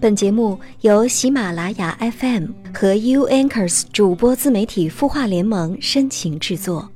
[0.00, 6.90] 本节目由喜马拉雅 FM 和 U Anchors 主播自媒体孵化联盟深情制作。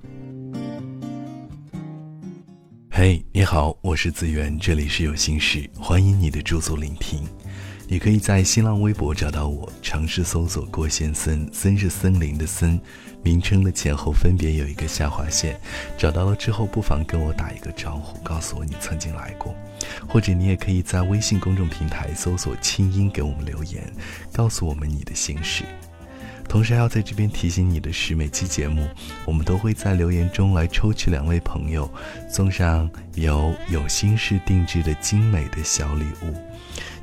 [2.91, 7.23] 嘿，你好，我是子源，这里是有心事，欢迎你的驻足聆听。
[7.87, 12.81] 你可以在新浪微博找到我，尝试搜索“郭先森”，森是森林的森，
[13.23, 15.61] 名称的前后分别有一个下划线。
[15.99, 19.55] 找到了之后，不妨跟我打一个招呼，告诉我你曾经来过。
[20.09, 23.85] 或者你也可以在微信公众平台搜索“清音”，给我们留言，
[24.33, 25.63] 告诉我们你的心事。
[26.49, 28.89] 同时还要在这边提醒你的是，每期节目
[29.27, 31.89] 我们都会在留言中来抽取两位朋友，
[32.31, 36.35] 送上由有心事定制的精美的小礼物。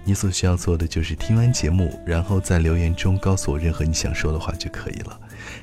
[0.04, 5.20] 你所需要做的就是听完节目，然后在留言中告诉我任何你想说的话就可以了。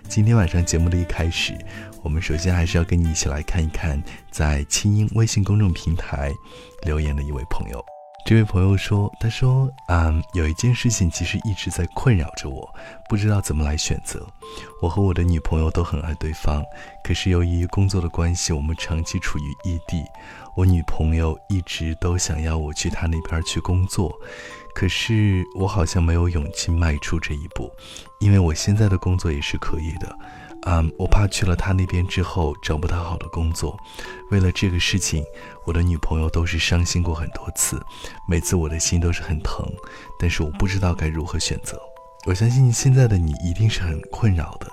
[0.08, 1.52] 今天晚上节目的一开始，
[2.02, 6.32] 我们首先还是要跟你一起来看一看在清音微信公众平台
[6.84, 7.97] 留言的一位朋友。
[8.26, 12.68] 这位朋友说：“他说，嗯，有一件事情其实一直在困扰着我，
[13.08, 14.26] 不知道怎么来选择。
[14.82, 16.62] 我和我的女朋友都很爱对方，
[17.02, 20.04] 可是由于工作的关系，我们长期处于异地。
[20.54, 24.14] 我女朋友一直都想要我去她那边去工作，
[24.74, 27.70] 可是我好像没有勇气迈出这一步，
[28.20, 30.14] 因为我现在的工作也是可以的。”
[30.66, 33.78] 嗯，我怕去了他那边之后找不到好的工作。
[34.30, 35.24] 为了这个事情，
[35.64, 37.80] 我的女朋友都是伤心过很多次，
[38.28, 39.64] 每次我的心都是很疼。
[40.18, 41.80] 但是我不知道该如何选择。
[42.26, 44.70] 我相信现在的你一定是很困扰的。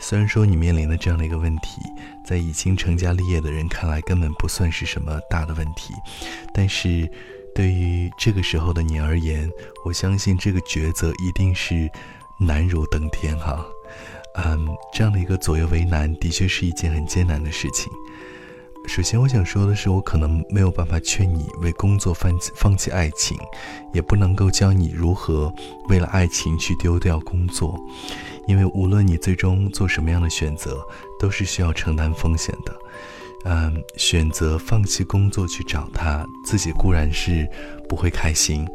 [0.00, 1.82] 虽然说你面临的这样的一个问题，
[2.26, 5.92] 在已经成家立业的人看来根本不算是什么大的问题，
[6.54, 7.08] 但是
[7.54, 9.48] 对于这个时候的你而言，
[9.84, 11.90] 我相信这个抉择一定是
[12.38, 13.64] 难如登天哈。
[14.44, 17.92] 嗯，这样的一个左右为难，的确是一件很艰难的事情。
[18.86, 23.36] 首先，我想说的是，我可能没有办法劝你为工作放弃放弃爱情，
[23.92, 25.52] 也不能够教你如何
[25.88, 27.78] 为了爱情去丢掉工作，
[28.46, 30.82] 因为无论你最终做什么样的选择，
[31.18, 32.74] 都是需要承担风险的。
[33.44, 37.46] 嗯，选择放弃工作去找他，自己固然是
[37.88, 38.66] 不会开心，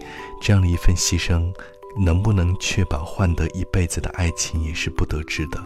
[0.42, 1.52] 这样的一份牺牲。
[1.98, 5.62] 能不能确保换得一辈子的爱情也是不得知的。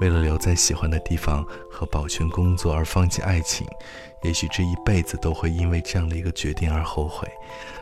[0.00, 3.66] 为了留在喜欢的地方和保全工作而放弃爱情，
[4.22, 7.28] 也许这一辈子都会因为这样的一个决定而后悔。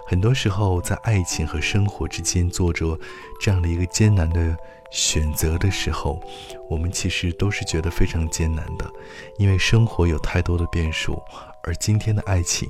[0.05, 2.99] 很多时候，在爱情和生活之间做着
[3.41, 4.57] 这样的一个艰难的
[4.91, 6.21] 选择的时候，
[6.69, 8.91] 我们其实都是觉得非常艰难的，
[9.37, 11.23] 因为生活有太多的变数，
[11.63, 12.69] 而今天的爱情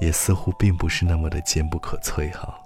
[0.00, 2.60] 也似乎并不是那么的坚不可摧哈。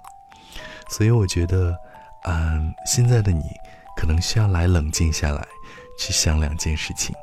[0.89, 1.77] 所以我觉得，
[2.23, 3.43] 嗯，现在的你
[3.95, 5.47] 可能需要来冷静下来，
[5.97, 7.15] 去想两件事情。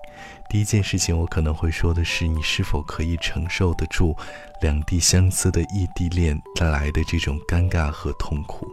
[0.49, 4.16] 第一件事情，我可能会说的是，你是否可以承受得住
[4.60, 8.66] 两地相思的异地恋带来的这种尴尬和痛苦？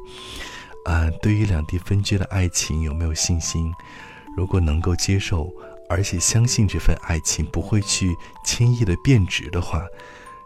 [0.86, 3.74] 啊，对于两地分居的爱情有没有信心？
[4.38, 5.52] 如果能够接受，
[5.90, 8.16] 而且相信这份爱情不会去
[8.46, 9.82] 轻易的变质的话，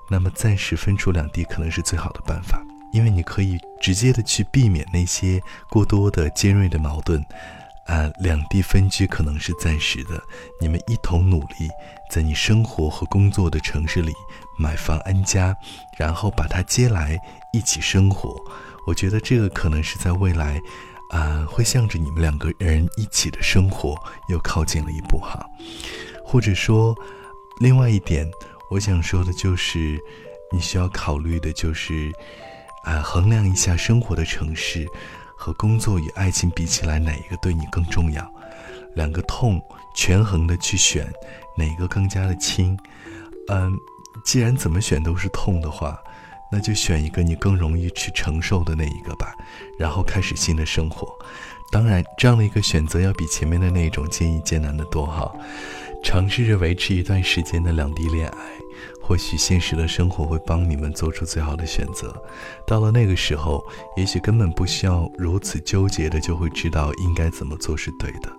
[0.09, 2.64] 那么暂时分出两地可能是最好的办法。
[2.94, 7.24] 因为你可以直接的去避免那些过多的尖锐的矛盾，
[7.86, 10.22] 啊，两地分居可能是暂时的，
[10.59, 11.70] 你们一同努力，
[12.09, 14.14] 在你生活和工作的城市里
[14.58, 15.56] 买房安家，
[15.97, 17.18] 然后把他接来
[17.53, 18.36] 一起生活。
[18.88, 20.59] 我觉得这个可能是在未来，
[21.12, 23.96] 啊，会向着你们两个人一起的生活
[24.30, 25.46] 又靠近了一步哈。
[26.26, 26.96] 或者说，
[27.59, 28.30] 另外一点，
[28.72, 30.00] 我想说的就是，
[30.52, 32.12] 你需要考虑的就是。
[32.88, 34.88] 啊，衡量一下生活的城市
[35.36, 38.25] 和工作与爱情比起来，哪一个对你更重要？
[38.96, 39.62] 两个痛，
[39.94, 41.06] 权衡的去选，
[41.58, 42.80] 哪个更加的轻？
[43.50, 43.78] 嗯，
[44.24, 46.00] 既然怎么选都是痛的话，
[46.50, 49.36] 那就选一个你更容易去承受的那一个吧，
[49.78, 51.14] 然后开始新的生活。
[51.70, 55.30] 当然，这样的一个选择要比前面的那种建议艰难的多哈。
[56.07, 58.38] 尝试着维持一段时间的两地恋爱。
[59.01, 62.16] 或许现实的生活会帮你们做出最好的选择。
[62.66, 63.62] 到了那个时候，
[63.97, 68.32] 也许根本不需要如此纠结的，就会知道应该怎么做是对的。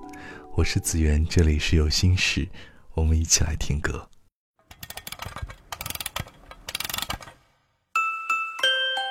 [0.55, 2.49] 我是子源，这里是有心事，
[2.95, 4.09] 我们一起来听歌。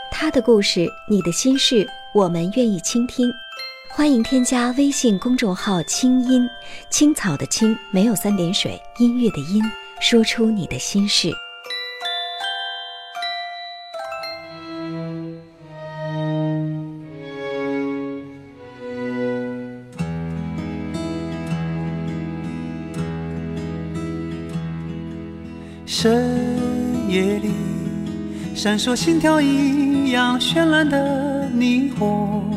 [0.10, 3.32] 他的故事，你的心事，我们愿意倾听。
[3.98, 6.48] 欢迎添加微信公众号“清音
[6.92, 9.60] 青草”的青没有三点水，音乐的音，
[10.00, 11.32] 说出你的心事。
[25.88, 27.50] 深夜里，
[28.54, 32.57] 闪烁心跳一样绚烂的霓虹。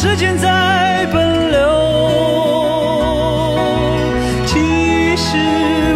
[0.00, 1.58] 时间在奔流。
[4.46, 5.36] 其实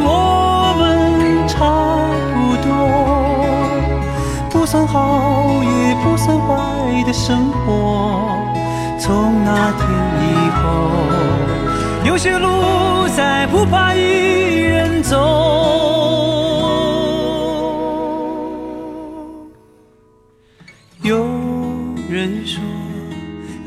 [0.03, 1.55] 我们差
[2.35, 2.69] 不多，
[4.51, 8.27] 不算好也不算坏的生活。
[8.99, 9.87] 从那天
[10.19, 10.65] 以后，
[12.03, 15.62] 有些路再不怕一人走。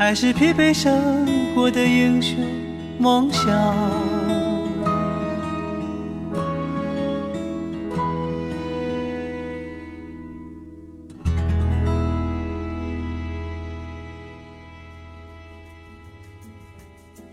[0.06, 1.26] 还是疲惫生
[1.56, 2.38] 活的英雄
[3.00, 4.05] 梦想。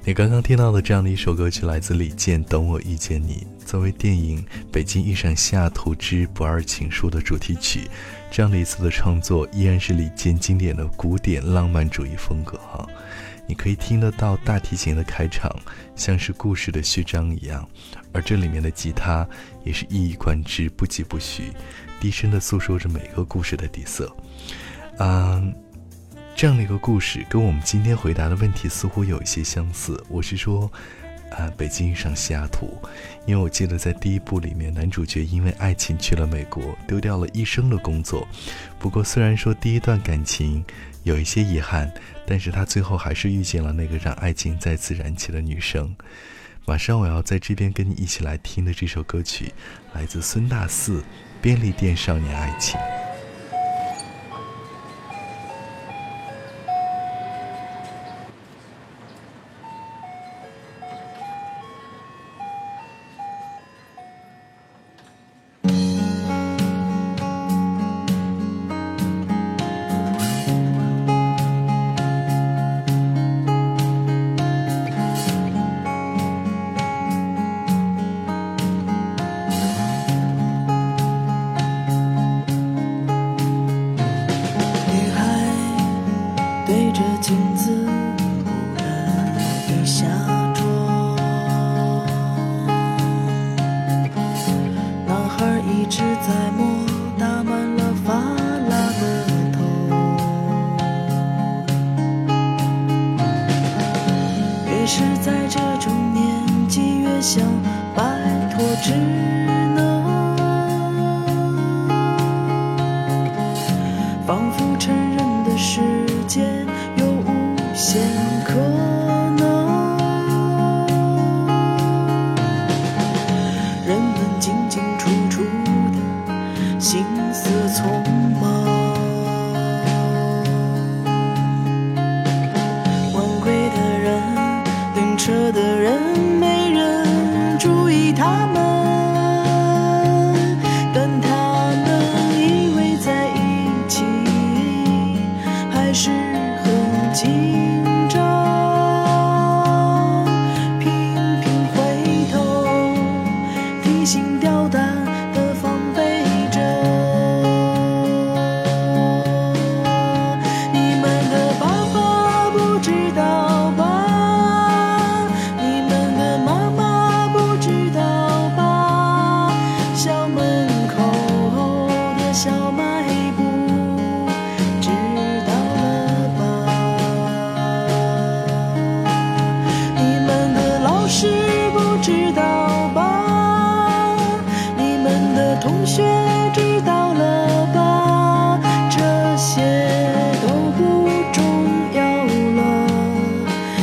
[0.05, 7.89] 你刚刚听到的这样的一首歌曲来自李健，《等我遇见你》，作为电影《北京遇上西雅图之不二情书》的主题曲，
[8.29, 12.85] 这样的一次的创作依然是李健经典的古典浪漫主义风格哈。
[13.47, 15.55] 你可以听得到大提琴的开场，
[15.95, 17.69] 像是故事的序章一样，
[18.13, 19.25] 而这里面的吉他
[19.63, 21.53] 也是一以贯之、不疾不徐，
[22.01, 24.13] 低声的诉说着每个故事的底色。
[24.99, 25.55] 嗯。
[26.35, 30.03] 这样的一个故事，跟我们今天回答的问题似乎有一些相似。
[30.09, 30.69] 我是说，
[31.31, 32.77] 啊，北京遇上西雅图，
[33.27, 38.27] 因为我记得在第一部里面，男主角因为爱情去了美国，丢掉了一生的工作。
[38.79, 40.65] 不过，虽然说第一段感情
[41.05, 41.93] 有一些遗憾，
[42.27, 45.95] 但是他最后还是遇见了那个让爱情再次燃起的女生。
[46.65, 49.53] 马上我要在这边跟你一起来听的这首歌曲，
[49.95, 51.01] 来自孙大四
[51.41, 52.81] 《便利店少年爱情》。
[95.93, 96.72] 是在梦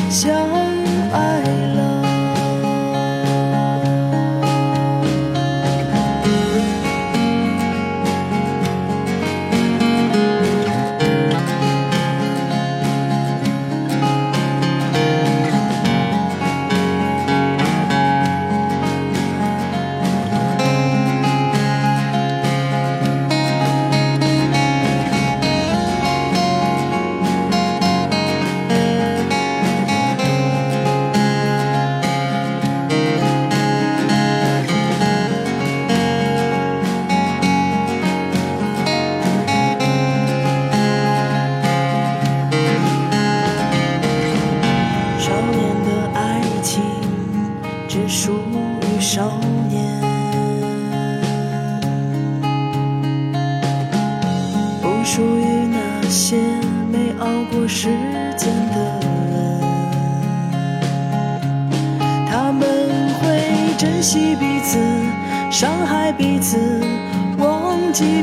[0.09, 0.48] 想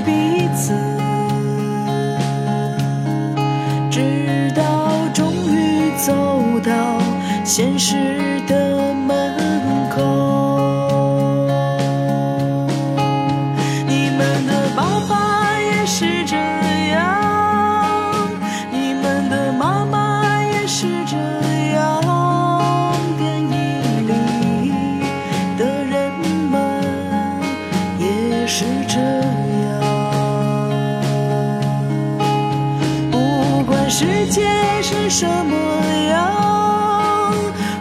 [0.04, 0.72] 彼此。
[3.90, 6.12] 直到终于走
[6.64, 6.98] 到
[7.44, 7.94] 现实
[8.46, 8.65] 的
[34.16, 34.40] 世界
[34.80, 35.54] 是什么
[36.08, 37.34] 样，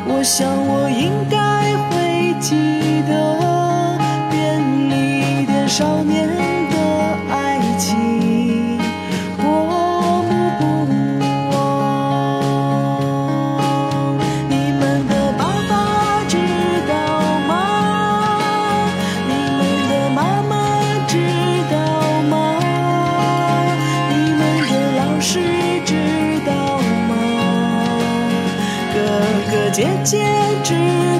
[0.05, 3.97] 我想我应该会记得
[4.29, 6.75] 便利店少年的
[7.33, 8.14] 爱情，
[30.65, 30.73] 知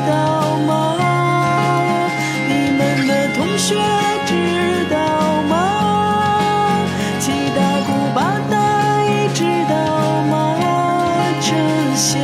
[0.07, 0.97] 道吗？
[2.49, 3.75] 你们的同学
[4.25, 4.33] 知
[4.89, 6.83] 道吗？
[7.19, 9.75] 七大姑八大姨知道
[10.23, 10.57] 吗？
[11.39, 12.17] 这些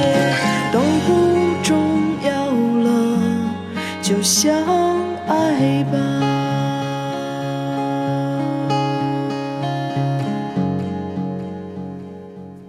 [0.74, 2.50] 都不重要
[2.82, 2.90] 了，
[4.02, 4.52] 就相
[5.28, 6.00] 爱吧。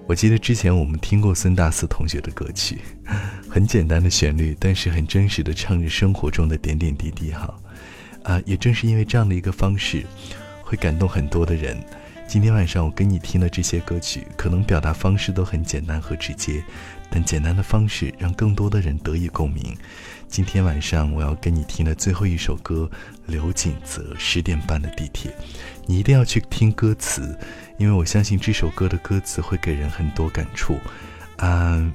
[0.06, 2.82] 我记得之前我们听过孙大四同学的歌曲，
[3.52, 7.54] 很简单的旋律，但是很真实的唱着生活中的点点滴滴哈。
[8.22, 10.06] 啊，也正是因为这样的一个方式，
[10.62, 11.78] 会感动很多的人。
[12.26, 16.64] 今天晚上我跟你听的这些歌曲，可能表达方式都很简单和直接，
[17.10, 19.76] 但简单的方式让更多的人得以共鸣。
[20.28, 22.90] 今天晚上我要跟你听的最后一首歌，
[23.26, 25.30] 刘锦泽十点半的地铁，
[25.84, 27.38] 你一定要去听歌词，
[27.76, 30.78] 因为我相信这首歌的歌词会给人很多感触。
[31.36, 31.92] 啊，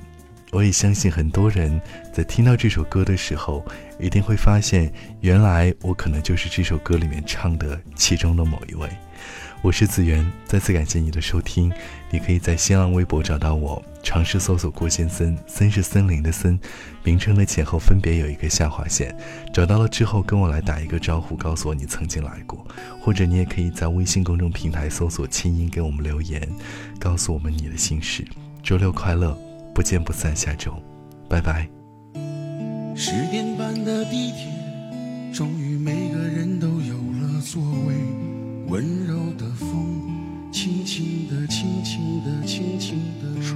[0.57, 1.79] 我也相信很多人
[2.11, 3.63] 在听到这首歌的时候，
[3.99, 8.89] 一定会发现，原来我可能就是这首歌里面唱的其中的某一位。
[9.61, 11.71] 我是子源，再次感谢你的收听。
[12.09, 16.59] 你可以在新浪微博找到我，尝试搜索“郭先森”，森是森林的森，
[17.03, 19.15] 名称的前后分别有一个下划线。
[19.53, 22.65] 找到了之后，跟我来打一个招呼，告诉我你曾经来过。
[22.99, 26.41] 或者你也可以在微信公众平台搜索“清音”，给我们留言，
[26.99, 28.25] 告诉我们你的心事。
[28.63, 29.37] 周六快乐，
[29.77, 30.73] 不见不散，下周，
[31.29, 31.69] 拜拜。
[32.95, 34.51] 十点半的地铁，
[35.31, 37.93] 终于每个人都有了座位。
[38.69, 40.01] 温柔的风，
[40.51, 43.55] 轻轻的、轻轻的、轻轻的吹。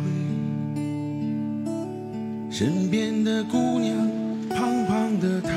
[2.52, 4.08] 身边的姑娘，
[4.48, 5.50] 胖胖的她，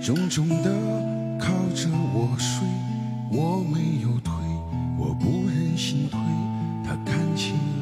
[0.00, 0.70] 重重的
[1.40, 2.64] 靠着我睡。
[3.32, 4.32] 我没有推，
[4.96, 6.20] 我不忍心推，
[6.84, 7.81] 她看起来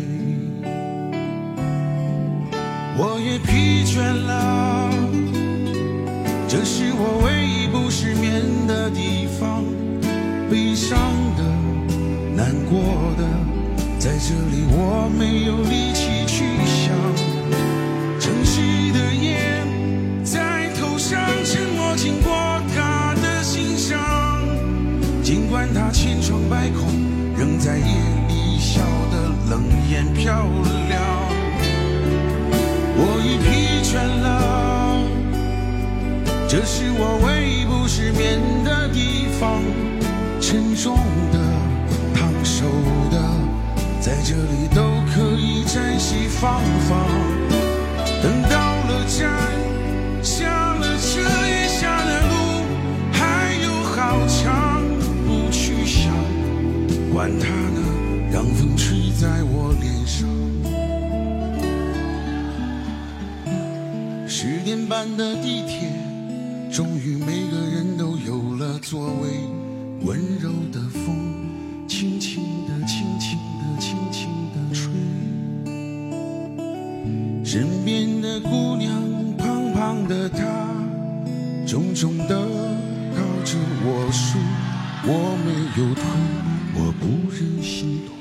[3.03, 4.91] 我也疲倦了，
[6.47, 9.63] 这是我唯一不失眠的地方。
[10.51, 10.99] 悲伤
[11.35, 11.41] 的、
[12.35, 12.77] 难过
[13.17, 13.23] 的，
[13.97, 16.93] 在这里我没有力气去想。
[18.19, 18.61] 城市
[18.93, 19.65] 的夜
[20.23, 22.31] 在头上沉默，经过
[22.75, 23.97] 他的心上。
[25.23, 26.87] 尽管他千疮百孔，
[27.35, 27.83] 仍在夜
[28.27, 28.79] 里笑
[29.09, 30.45] 得冷眼漂
[30.87, 31.10] 亮。
[33.03, 34.29] 我已疲倦了，
[36.47, 39.63] 这是我唯一不失眠的地方。
[40.39, 40.97] 沉重
[41.31, 41.39] 的、
[42.13, 42.65] 烫手
[43.09, 43.17] 的，
[43.99, 44.81] 在这里都
[45.11, 47.09] 可以暂时放放。
[48.21, 49.31] 等到了站，
[50.21, 52.33] 下了车也下了路，
[53.11, 54.83] 还有好长，
[55.25, 56.13] 不去想，
[57.11, 57.81] 管他呢，
[58.31, 59.90] 让风吹在我脸
[64.43, 65.93] 十点半的地铁，
[66.73, 69.29] 终于每个人都有了座位。
[70.03, 71.37] 温柔的风，
[71.87, 74.91] 轻轻地、轻轻地、轻轻地吹。
[77.45, 78.91] 身边的姑娘，
[79.37, 80.41] 胖胖的她，
[81.67, 82.35] 重重地
[83.15, 84.41] 靠着我说。
[85.03, 86.03] 我没有退，
[86.73, 88.11] 我不忍心推。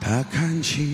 [0.00, 0.93] 她看起